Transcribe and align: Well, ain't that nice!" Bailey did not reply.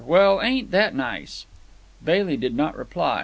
Well, 0.07 0.41
ain't 0.41 0.71
that 0.71 0.95
nice!" 0.95 1.45
Bailey 2.03 2.35
did 2.35 2.55
not 2.55 2.75
reply. 2.75 3.19